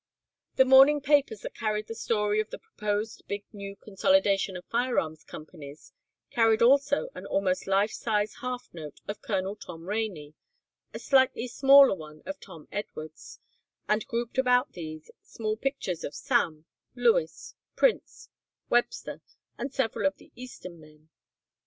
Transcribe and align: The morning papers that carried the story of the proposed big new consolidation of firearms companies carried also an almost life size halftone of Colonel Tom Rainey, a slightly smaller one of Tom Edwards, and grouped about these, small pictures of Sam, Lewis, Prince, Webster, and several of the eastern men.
The 0.55 0.65
morning 0.65 0.99
papers 0.99 1.41
that 1.41 1.53
carried 1.53 1.85
the 1.85 1.93
story 1.93 2.39
of 2.39 2.49
the 2.49 2.57
proposed 2.57 3.21
big 3.27 3.43
new 3.53 3.75
consolidation 3.75 4.57
of 4.57 4.65
firearms 4.65 5.23
companies 5.23 5.93
carried 6.31 6.63
also 6.63 7.09
an 7.13 7.27
almost 7.27 7.67
life 7.67 7.91
size 7.91 8.37
halftone 8.41 8.93
of 9.07 9.21
Colonel 9.21 9.55
Tom 9.55 9.85
Rainey, 9.87 10.33
a 10.91 10.97
slightly 10.97 11.47
smaller 11.47 11.93
one 11.93 12.23
of 12.25 12.39
Tom 12.39 12.67
Edwards, 12.71 13.37
and 13.87 14.07
grouped 14.07 14.39
about 14.39 14.71
these, 14.73 15.11
small 15.21 15.55
pictures 15.55 16.03
of 16.03 16.15
Sam, 16.15 16.65
Lewis, 16.95 17.53
Prince, 17.75 18.29
Webster, 18.71 19.21
and 19.59 19.71
several 19.71 20.07
of 20.07 20.17
the 20.17 20.31
eastern 20.35 20.79
men. 20.81 21.09